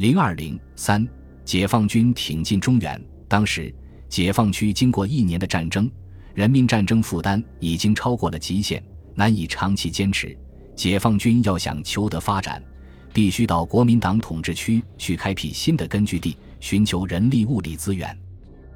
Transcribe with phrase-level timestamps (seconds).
[0.00, 1.06] 零二零三，
[1.44, 2.98] 解放军挺进中原。
[3.28, 3.70] 当时，
[4.08, 5.90] 解放区经过一年的战争，
[6.32, 8.82] 人民战争负担已经超过了极限，
[9.14, 10.34] 难以长期坚持。
[10.74, 12.64] 解放军要想求得发展，
[13.12, 18.18] 必须到国民党统治区去开辟新的根据地，寻求人力物力资源。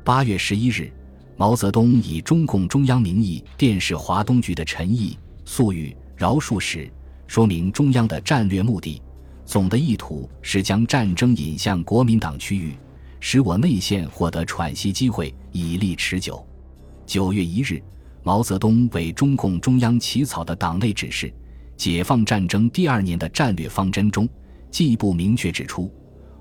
[0.05, 0.93] 八月十一日，
[1.39, 6.87] 毛泽东以中共中央名义电示华东局的陈毅、粟裕、饶漱石，
[7.27, 9.01] 说明中央的战略目的。
[9.45, 12.75] 总的意图是将战争引向国民党区域，
[13.21, 16.45] 使我内线获得喘息机会，以利持久。
[17.07, 17.83] 九月一日，
[18.23, 21.33] 毛泽东为中共中央起草的党内指示——
[21.77, 24.29] 解放战争第二年的战略方针中，
[24.71, 25.93] 进一步明确指出，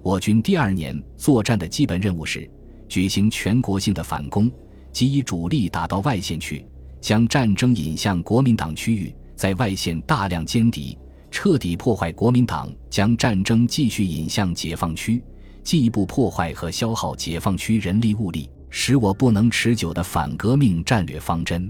[0.01, 2.49] 我军第二年作战的基本任务是
[2.87, 4.49] 举行全国性的反攻，
[4.93, 6.65] 即以主力打到外线去，
[7.01, 10.97] 将战争引向国民党区域，在外线大量歼敌。
[11.33, 15.21] 彻底破坏国民党将战争继续引向解放区，
[15.63, 21.69] 进一步破坏和消耗解放区人力物力，使我不能持久的反革命战略方针。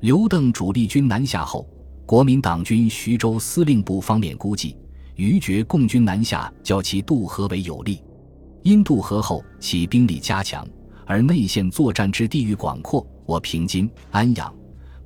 [0.00, 1.66] 刘邓主力军南下后，
[2.04, 4.76] 国民党军徐州司令部方面估计，
[5.16, 8.02] 余觉共军南下较其渡河为有利，
[8.62, 10.68] 因渡河后其兵力加强，
[11.06, 14.54] 而内线作战之地域广阔，我平津、安阳、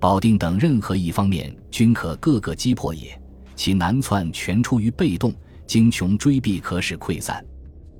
[0.00, 3.16] 保定等任何一方面均可各个击破也。
[3.56, 5.32] 其南窜全出于被动，
[5.66, 7.44] 经穷追避，可使溃散。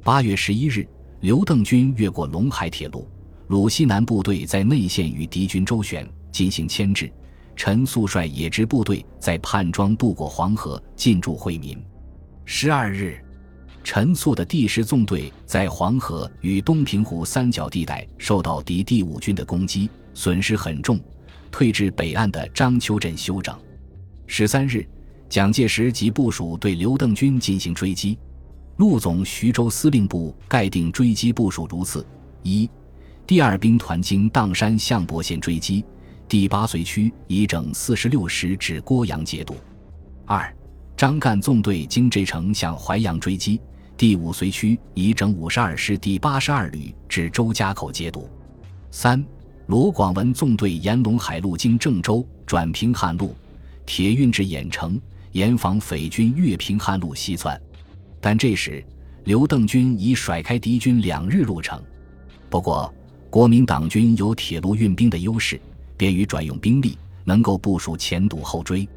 [0.03, 0.87] 八月十一日，
[1.21, 3.09] 刘邓军越过陇海铁路，
[3.49, 7.11] 鲁西南部队在内线与敌军周旋，进行牵制。
[7.57, 11.81] 陈粟率野支部队在潘庄渡过黄河，进驻惠民。
[12.45, 13.17] 十二日，
[13.85, 21.01] 陈粟的第十纵队在黄河与东平湖三角地带受到敌第五军的攻击，损失很重，
[21.51, 23.57] 退至北岸的章丘镇休整。
[24.27, 24.87] 十三日。
[25.29, 28.17] 蒋介石即部署对刘邓军进行追击，
[28.77, 32.07] 陆总徐州司令部盖定追击部署如此：
[32.43, 32.71] 一、
[33.27, 35.85] 第二兵团经砀山相博县追击，
[36.29, 39.55] 第八随区以整四十六师至郭阳节度；
[40.25, 40.55] 二、
[40.97, 43.61] 张干纵队经这城向淮阳追击，
[43.97, 48.29] 第五随区以整五十二师第八十二旅至周家口节度；
[48.93, 49.25] 三、
[49.67, 53.35] 罗广文纵队沿陇海路经郑州转平汉路，
[53.85, 55.01] 铁运至郾城。
[55.35, 57.61] 严防匪军越平汉路西窜，
[58.21, 58.85] 但这时
[59.25, 61.83] 刘邓军已甩开敌军两日路程。
[62.49, 62.93] 不过，
[63.31, 65.61] 国民党军有铁路运兵的优势，
[65.97, 68.89] 便于转用兵力，能够部署前堵后追。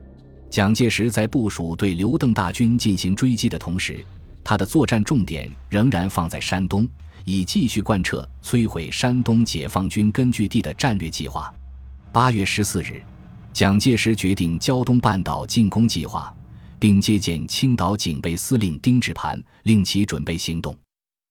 [0.47, 4.05] 蒋介石在部署对刘邓大军进行追击的同时，
[4.43, 6.87] 他的作战重点仍然放在山东，
[7.25, 11.51] 以继续贯彻摧毁山东解放军根据地的战略计划。
[12.13, 13.01] 八月十四日。
[13.57, 16.31] 蒋介石决定胶东半岛进攻计划，
[16.77, 20.77] 并接见青岛警备司令丁志磐，令其准备行动。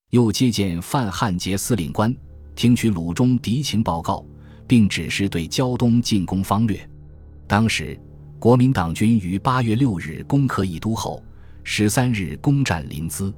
[0.09, 2.13] 又接见范汉杰司令官，
[2.53, 4.25] 听取鲁中敌情报告，
[4.67, 6.77] 并指示对胶东进攻方略。
[7.47, 7.97] 当时，
[8.37, 11.23] 国民党军于八月六日攻克义都后，
[11.63, 13.33] 十三日攻占临淄，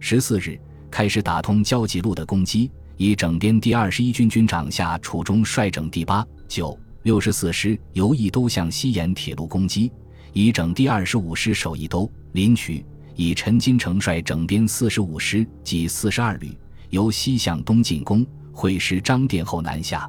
[0.00, 0.58] 十四日
[0.90, 6.74] 开始打通胶济路的攻击，以整编第二十一军军长下楚中率整第八、九。
[7.02, 9.90] 六十四师由义都向西沿铁路攻击，
[10.32, 12.84] 以整第二十五师守义都、临渠；
[13.16, 16.56] 以陈金城率整编四十五师及四十二旅
[16.90, 20.08] 由西向东进攻，会师张店后南下，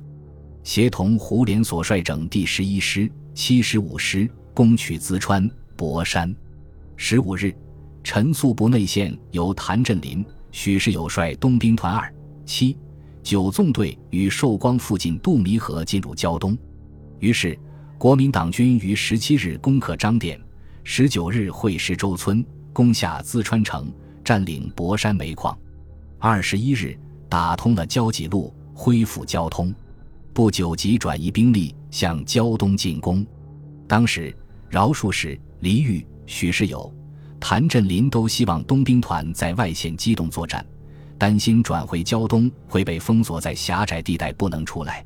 [0.64, 6.34] 协同胡琏所率整第十一师、七十五师攻取淄川、博山。
[6.96, 7.52] 十五日，
[8.04, 12.14] 陈粟部内线由谭震林、许世友率东兵团二、
[12.46, 12.78] 七、
[13.24, 16.56] 九纵队与寿光附近渡弥河进入胶东。
[17.24, 17.58] 于是，
[17.98, 20.38] 国民党军于十七日攻克张店，
[20.84, 23.90] 十九日会师周村，攻下淄川城，
[24.26, 25.58] 占领博山煤矿。
[26.20, 29.74] 二十一日打通了交集路，恢复交通。
[30.34, 33.26] 不久即转移兵力向胶东进攻。
[33.88, 34.36] 当时，
[34.70, 36.94] 饶漱石、黎玉、许世友、
[37.40, 40.66] 谭震林都希望东兵团在外线机动作战，
[41.18, 45.06] 担心转回胶东会被封锁在狭窄地带，不能出来。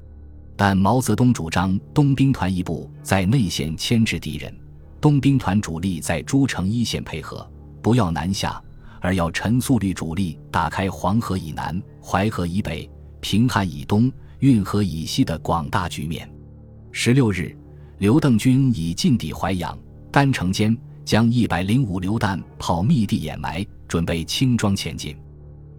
[0.57, 4.51] 但毛泽东主张东兵团一部在内线牵制敌人，
[4.99, 7.47] 东兵团主力在诸城一线配合，
[7.79, 8.59] 不要南下，
[8.99, 12.89] 而要陈粟率主力打开黄河以南、淮河以北、
[13.21, 16.27] 平汉以东、运河以西的广大局面。
[16.91, 17.55] 十六日，
[17.99, 19.77] 刘邓军已进抵淮阳、
[20.11, 20.75] 丹城间，
[21.05, 25.15] 将一百零五榴弹炮密地掩埋，准备轻装前进。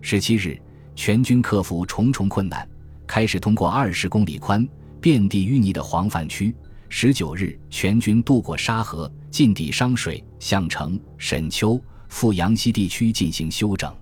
[0.01, 0.57] 十七日，
[0.95, 2.65] 全军克服重重困难。
[3.09, 4.69] 开始通过二十公里宽、
[5.01, 6.55] 遍地淤泥的黄泛区。
[6.91, 13.93] 十九日，全军渡过沙河，进抵商水、项城、沈丘、富阳西地区进行休整。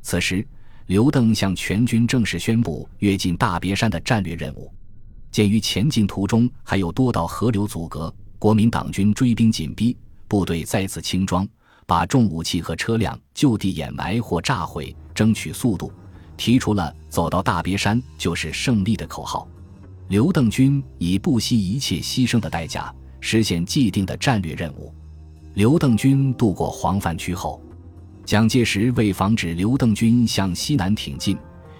[0.00, 0.46] 此时，
[0.86, 4.72] 刘邓向全军正式宣布跃进大别山的战略任务。
[5.30, 9.94] 鉴于前进途中还有多道河流阻隔，国民党军追兵紧逼，
[10.26, 11.46] 部队再次轻装，
[11.86, 15.92] 把重武器和车辆就地掩埋或炸毁，争取速度，
[16.38, 19.46] 提出了“走到大别山就是胜利”的口号。
[20.08, 22.90] 刘邓军以不惜一切牺牲的代价
[23.20, 24.90] 实现既定的战略任务。
[25.52, 27.60] 刘邓军渡过黄泛区后，
[28.24, 31.36] 蒋介石为防止刘邓军向西南挺进，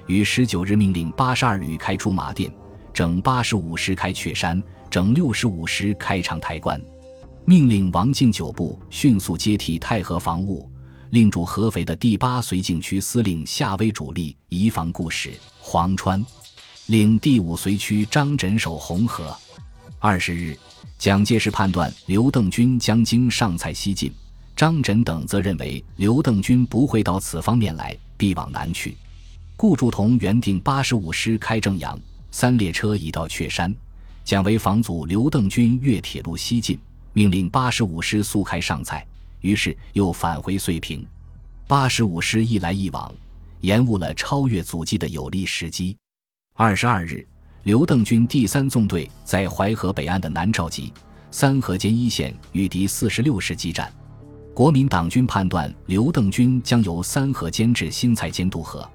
[0.07, 2.53] 于十九日命令八十二旅开出马店。
[2.93, 6.81] 整八十五师开雀山，整六十五师开长台关，
[7.45, 10.69] 命令王敬久部迅速接替太和防务，
[11.11, 16.25] 另驻合肥的第八绥靖区司令夏威主力移防固始、黄川，
[16.87, 19.35] 令第五绥区张轸守红河。
[19.99, 20.57] 二十日，
[20.99, 24.13] 蒋介石判断刘邓军将经上蔡西进，
[24.55, 28.95] 张轸等则认为刘邓军不会到此方面来，必往南去。
[29.57, 31.99] 顾祝同原定八十五师开正阳。
[32.31, 33.75] 三列车已到雀山，
[34.23, 36.79] 蒋为防阻刘邓军越铁路西进，
[37.15, 39.05] 命令八十五师速开上蔡，
[39.41, 41.07] 于是又返回遂平。
[41.67, 43.15] 八十五师一来一往，
[43.61, 45.97] 延误了超越阻击的有利时机。
[46.55, 47.27] 二十二日，
[47.65, 50.93] 刘邓军第三纵队在淮河北岸的南召集
[51.31, 53.93] 三河间一线与敌四十六师激战。
[54.55, 58.89] 国民党军判断刘邓军将由三河间至新蔡间渡河。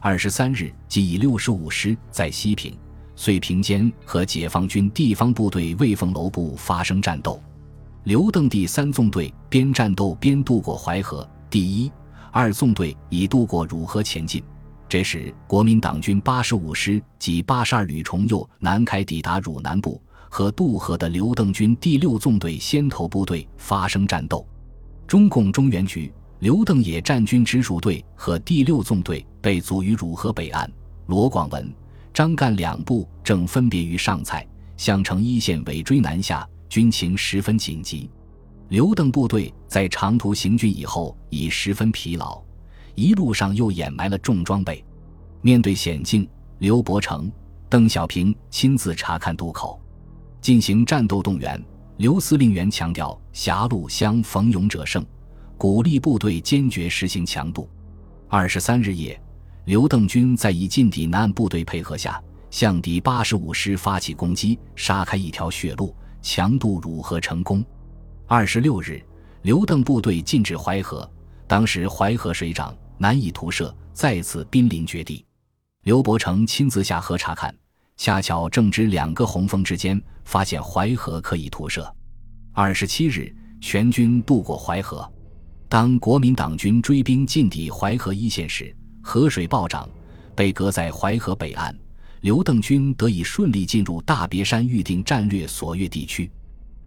[0.00, 2.76] 二十三日，即以六十五师在西平、
[3.14, 7.40] 遂平间和解放军地方部队魏凤楼部发生战斗。
[8.04, 11.90] 刘邓第三纵队边战斗边渡过淮河，第一、
[12.30, 14.44] 二纵队已渡过汝河前进。
[14.86, 24.46] 这时，国民党军八十五师及八十二旅重右南开抵达汝南部，和渡河的刘邓军第六纵队先头部队发生战斗。
[25.06, 26.12] 中共中原局。
[26.40, 30.70] 刘邓野战军直属队和第六纵队被阻于汝河北岸，
[31.06, 31.72] 罗广文、
[32.12, 34.46] 张干两部正分别于上蔡、
[34.76, 38.10] 项城一线尾追南下，军情十分紧急。
[38.68, 42.42] 刘邓部队在长途行军以后已十分疲劳，
[42.96, 44.84] 一路上又掩埋了重装备。
[45.40, 46.28] 面对险境，
[46.58, 47.30] 刘伯承、
[47.68, 49.80] 邓小平亲自查看渡口，
[50.40, 51.64] 进行战斗动员。
[51.98, 55.06] 刘司令员强调：“狭路相逢勇者胜。”
[55.56, 57.70] 鼓励部队坚决实行强渡。
[58.26, 59.22] 二十三日夜，
[59.66, 62.20] 刘邓军在以近敌南岸部队配合下，
[62.50, 65.94] 向敌八十五师发起攻击，杀开一条血路，
[66.24, 67.62] 强渡汝河成功。
[68.26, 69.00] 二十六日，
[69.42, 71.08] 刘邓部队进至淮河，
[71.46, 75.22] 当时淮河水涨，难以图射，再次濒临绝地。
[75.82, 77.54] 刘伯承亲自下河查看，
[77.98, 81.94] 恰巧正值两个洪峰之间，发现淮河可以图射。
[82.54, 83.30] 二十七日，
[83.60, 85.06] 全军渡过淮河。
[85.68, 89.86] 当国民党军追兵进抵淮河一线时，河水暴涨，
[90.34, 91.78] 被隔在淮河北岸。
[92.24, 96.32] 刘邓军得以顺利进入大别山预定战略所越地区。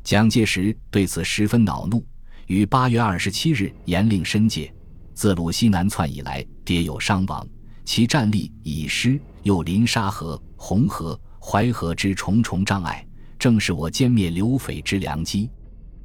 [0.03, 2.03] 蒋介石对此十分恼怒，
[2.47, 4.73] 于八月二十七日严令申诫：
[5.13, 7.47] 自鲁西南窜以来，迭有伤亡，
[7.85, 13.05] 其战力已失，又临沙河、红河、淮河之重重障碍，
[13.37, 15.47] 正是我歼灭刘匪之良机。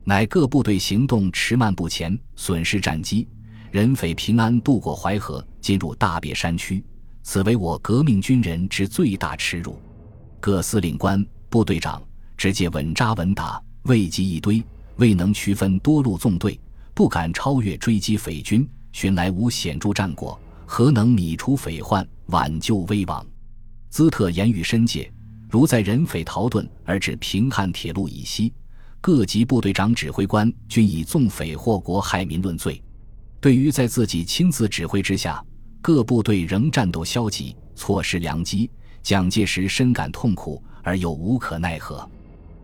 [0.05, 3.27] 乃各部队行动迟慢不前，损失战机，
[3.71, 6.85] 人匪平安渡过淮河，进入大别山区，
[7.23, 9.79] 此为我革命军人之最大耻辱。
[10.41, 12.03] 各司令官、部队长
[12.37, 14.63] 直接稳扎稳打，未及一堆，
[14.97, 16.59] 未能区分多路纵队，
[16.95, 23.25] 不敢超越追击匪军，寻来无显著战果，何能米除匪患，挽救危亡？
[23.89, 25.13] 兹特言语深戒，
[25.49, 28.53] 如在人匪逃遁而至平汉铁路以西。
[29.01, 32.83] 各级部队长、指挥官均以纵匪祸国害民论罪。
[33.41, 35.45] 对于在自己亲自指挥之下，
[35.83, 38.71] 各部队仍战斗消极、错失良机，
[39.03, 42.09] 蒋介石深感痛苦而又无可奈何。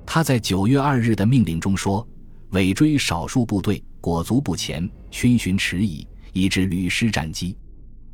[0.06, 2.06] 他在九月二日的命令中说
[2.50, 7.56] ：“尾追少数部队，裹足不前，逡巡迟疑，以致屡失战机。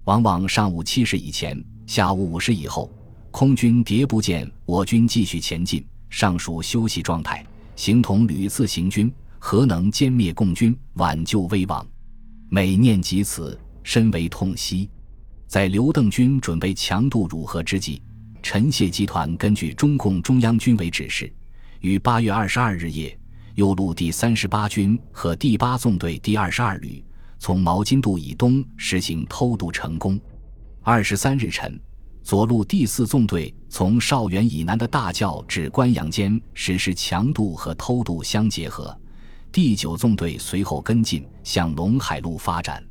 [0.04, 2.90] 往往上午七时以前，下午五时以后，
[3.30, 7.44] 空军迭不见我军继续前进，尚属休息状态。”
[7.76, 11.86] 形同屡次行军，何能歼灭共军，挽救危亡？
[12.48, 14.88] 每念及此，深为痛惜。
[15.54, 18.02] 在刘邓军准备强渡汝河之际，
[18.42, 21.32] 陈谢集团根据中共中央军委指示，
[21.78, 23.16] 于八月二十二日夜，
[23.54, 27.04] 右路第三十八军和第八纵队第二十二旅
[27.38, 30.20] 从毛巾渡以东实行偷渡成功。
[30.82, 31.80] 二十三日晨。
[32.24, 38.92] 左路第四纵队从邵原以南的大教至关阳间实施强渡和偷渡相结合，
[39.52, 42.84] 第九纵队随后跟进，向陇海路发展。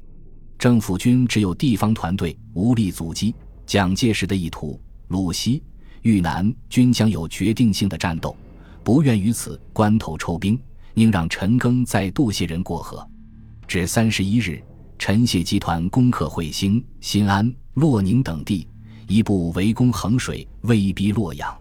[0.64, 3.36] 政府军只有地方团队，无力阻击。
[3.66, 4.80] 蒋介石的意图，
[5.10, 5.62] 鲁西、
[6.04, 8.34] 豫南均将有决定性的战斗，
[8.82, 10.58] 不愿于此关头抽兵，
[10.94, 13.06] 宁让陈赓在渡卸人过河。
[13.68, 14.64] 至三十一日，
[14.98, 18.66] 陈谢集团攻克会兴、新安、洛宁等地，
[19.06, 21.54] 一部围攻衡水，威逼洛阳。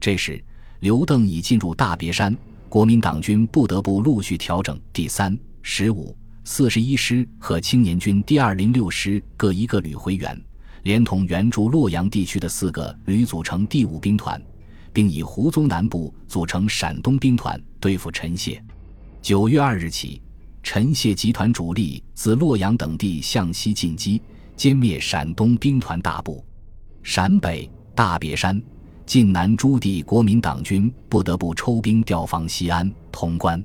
[0.00, 0.44] 这时，
[0.80, 2.36] 刘邓已进入大别山，
[2.68, 10.40] 国民党军不得不陆续调整第三、十五、四十一师和青年军第二零六师各一个旅回援。
[10.82, 14.42] 连同援助洛阳地区的四个旅组成第五兵团，
[14.92, 18.60] 并以胡宗南部组成陕东兵团对付陈谢。
[19.20, 20.20] 九月二日起，
[20.60, 24.20] 陈谢集团主力自洛阳等地向西进击，
[24.56, 26.44] 歼灭陕东兵团大部。
[27.04, 28.60] 陕北、大别山、
[29.06, 33.64] 晋南诸地国民党军不得不抽兵调防西安、潼关。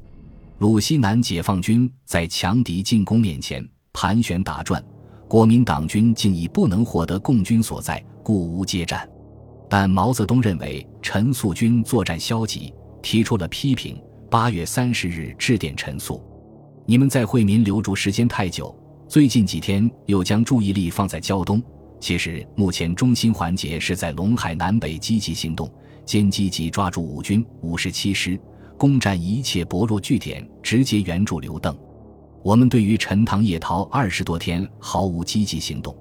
[0.60, 4.84] 鲁西南解放军在强敌进攻面前盘旋打转。
[5.28, 9.08] 国民党军竟已不能获得共军所在，故无接战。
[9.70, 12.74] 但毛泽东认为陈粟军作战消极，
[13.04, 14.02] 提出了批评。
[14.32, 16.22] 八月三十日致电陈粟
[16.88, 18.76] ：“你们在惠民留驻时间太久，
[19.08, 21.62] 最近几天又将注意力放在胶东。
[22.00, 25.72] 其实目前中心环节是在陇海南北积极行动，
[26.04, 28.40] 兼积极抓住五军五十七师，
[28.78, 31.78] 攻占一切薄弱据点，直接援助刘邓。”
[32.44, 35.94] 我们对于陈塘夜逃二十多天毫无积极行动，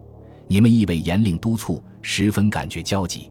[0.47, 3.28] 你们亦未严令督促，十分感觉焦急。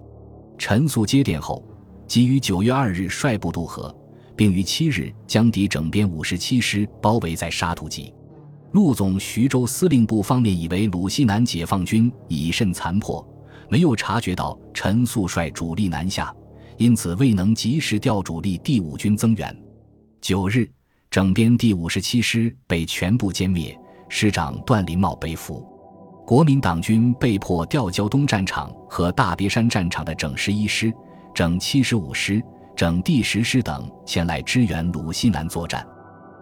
[0.58, 1.64] 陈粟接电后，
[2.08, 3.96] 即于九月二日率部渡河，
[4.36, 8.14] 并于七日将敌整编五十七师包围在沙土集。
[8.72, 13.26] 陆总徐州司令部方面以为鲁西南解放军已甚残破，
[13.70, 16.36] 没有察觉到陈粟率主力南下，
[16.78, 19.56] 因此未能及时调主力第五军增援。
[20.22, 20.70] 九日。
[21.12, 23.74] 整编第五十七师被全部歼灭，
[24.10, 25.66] 师长段林茂被俘。
[26.28, 30.92] 国民党军被迫调胶东战场和大别山战场的整十一师、
[31.34, 32.44] 整七十五师、
[32.76, 35.88] 整第十师等前来支援鲁西南作战。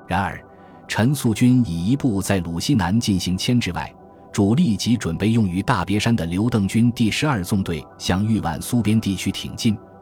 [0.07, 0.43] 然而，
[0.87, 3.93] 陈粟军以一部在鲁西南进行牵制外，
[4.31, 9.77] 主力及准备用于大别山的刘邓军第十二纵队向豫皖苏边地区挺进，